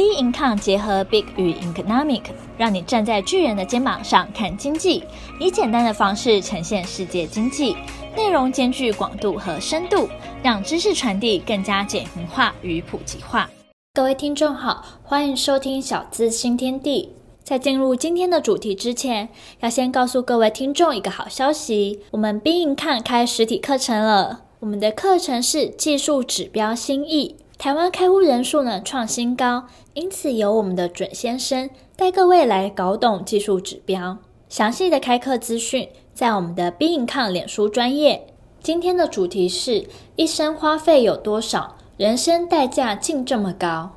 [0.00, 2.22] Bincom 结合 Big 与 Economic，
[2.56, 5.04] 让你站在巨人的肩膀上看经济，
[5.38, 7.76] 以简单的方式呈现世界经济，
[8.16, 10.08] 内容兼具广度和深度，
[10.42, 13.50] 让知识传递更加简明化与普及化。
[13.92, 17.10] 各位听众好，欢迎收听小资新天地。
[17.42, 19.28] 在进入今天的主题之前，
[19.60, 24.44] 要先告诉各位听众一个好消息：我们 Bincom 开实体课程了。
[24.60, 27.36] 我们的课程是技术指标新意。
[27.60, 34.16] 台湾开户人数呢创新高，因此由我们的准先生带各位来搞懂技术指标。
[34.48, 38.28] 详细的开课资讯在我们的 bin 抗脸书专业。
[38.62, 41.76] 今天的主题是：一生花费有多少？
[41.98, 43.90] 人生代价竟这么高？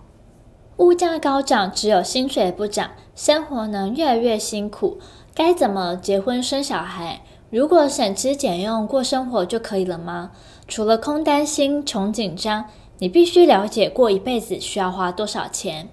[0.75, 4.97] 物价高涨，只有薪水不涨，生活呢越来越辛苦。
[5.33, 7.21] 该怎么结婚生小孩？
[7.49, 10.31] 如果省吃俭用过生活就可以了吗？
[10.67, 12.65] 除了空担心、穷紧张。
[12.99, 15.89] 你必须了解过一辈子需要花多少钱。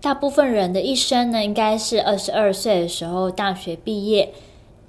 [0.00, 4.34] 大部分人的一生呢，应该是二十二岁的时候大学毕业，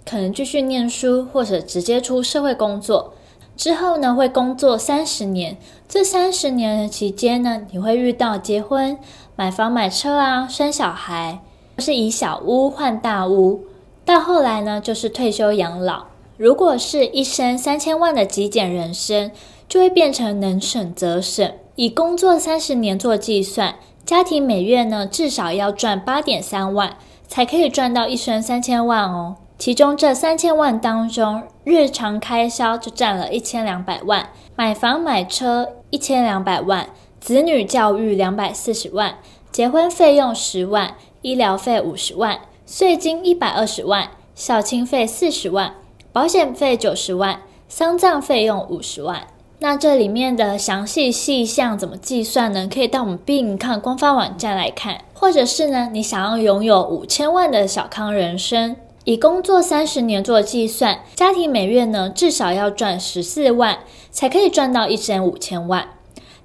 [0.05, 3.13] 可能继续念书，或者直接出社会工作。
[3.55, 5.57] 之后呢，会工作三十年。
[5.87, 8.97] 这三十年的期间呢，你会遇到结婚、
[9.37, 11.39] 买房、买车啊，生小孩，
[11.77, 13.61] 是以小屋换大屋。
[14.03, 16.07] 到后来呢，就是退休养老。
[16.35, 19.31] 如果是一生三千万的极简人生。
[19.67, 29.35] 就会变成能省则省，以工作三十年做计算，家庭每月呢至少要赚八点三万，才可以赚到一生三千万哦。
[29.57, 39.15] 其中这三千万当中，日常开销就占了一千两百万，买房买车一千两百万，子女教育两百四十万，
[39.51, 45.73] 结婚费用十万，医疗费五十万，税金一百二十万，孝亲费四十万，
[46.11, 49.25] 保险费九十万，丧葬费用五十万。
[49.59, 52.67] 那这里面的详细细项怎么计算呢？
[52.71, 63.79] 可以到我们 bin 看官方网站来看，或者是呢，你想要拥有五千万的小康人生，以工作三十年做计算，家庭每月呢至少要赚十四万，
[64.11, 65.87] 才可以赚到一生五千万。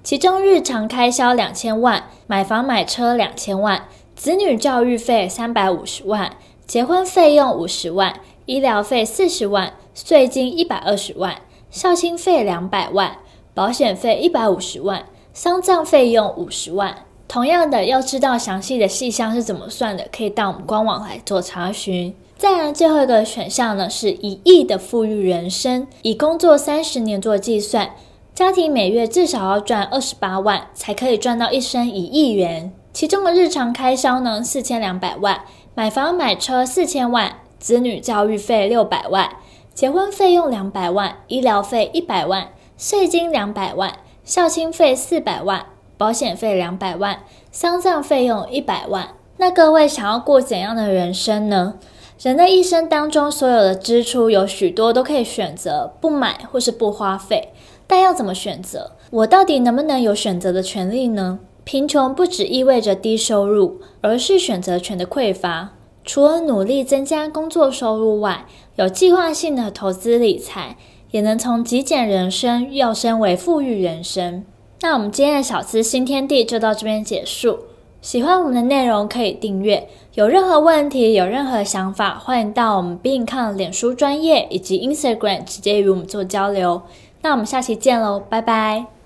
[0.03, 6.31] 其中日常开销两千万，买房买车两千万，子女教育费三百五十万，
[6.65, 11.35] 结婚费用五十万，医疗费四十万，税金一百二十万。
[11.71, 13.15] 孝亲费两百万，
[13.53, 17.05] 保险费一百五十万，丧葬费用五十万。
[17.29, 22.13] 同样的，要知道详细的细项是怎么算的，可以到我们官网来做查询。
[22.37, 27.91] 再来，最后一个选项呢，是一亿的富裕人生，以工作三十年做计算，
[28.35, 32.73] 家庭每月至少要赚二十八万，才可以赚到一生一亿元。
[32.91, 35.39] 其中的日常开销呢，四千两百万，
[35.73, 39.29] 买房买车四千万，子女教育费六百万。
[39.73, 45.65] 结婚费用两百万，医疗费一百万，税金两百万，孝亲费四百万，
[45.97, 47.21] 保险费两百万，
[47.51, 49.15] 丧葬费用一百万。
[49.37, 51.75] 那各位想要过怎样的人生呢？
[52.21, 57.53] 人的一生当中，所有的支出有许多都可以选择不买或是不花费，
[57.87, 58.91] 但要怎么选择？
[59.09, 61.39] 我到底能不能有选择的权利呢？
[61.63, 65.69] 贫穷不只意味着低收入，而是选择权的匮乏。
[66.03, 68.45] 除了努力增加工作收入外，
[68.75, 70.77] 有计划性的投资理财，
[71.11, 74.43] 也能从极简人生跃升为富裕人生。
[74.81, 77.59] 那我们今天的小资新天地就到这边结束。
[78.01, 79.87] 喜欢我们的内容可以订阅。
[80.15, 86.81] 有任何问题、有任何想法，欢迎到我们 bin com 脸书专业以及 Instagram 直接与我们做交流。
[87.21, 89.00] 那我们下期见喽，拜拜。